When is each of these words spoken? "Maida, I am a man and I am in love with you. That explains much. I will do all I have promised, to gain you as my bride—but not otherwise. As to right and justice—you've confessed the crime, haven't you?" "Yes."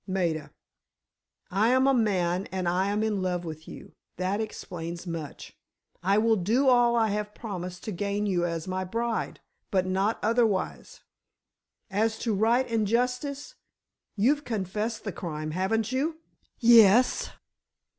"Maida, 0.07 0.49
I 1.51 1.67
am 1.69 1.85
a 1.85 1.93
man 1.93 2.47
and 2.47 2.67
I 2.67 2.87
am 2.87 3.03
in 3.03 3.21
love 3.21 3.45
with 3.45 3.67
you. 3.67 3.93
That 4.17 4.41
explains 4.41 5.05
much. 5.05 5.55
I 6.01 6.17
will 6.17 6.37
do 6.37 6.67
all 6.69 6.95
I 6.95 7.09
have 7.09 7.35
promised, 7.35 7.83
to 7.83 7.91
gain 7.91 8.25
you 8.25 8.43
as 8.43 8.67
my 8.67 8.83
bride—but 8.83 9.85
not 9.85 10.17
otherwise. 10.23 11.01
As 11.91 12.17
to 12.17 12.33
right 12.33 12.67
and 12.67 12.87
justice—you've 12.87 14.43
confessed 14.43 15.03
the 15.03 15.11
crime, 15.11 15.51
haven't 15.51 15.91
you?" 15.91 16.17
"Yes." 16.57 17.29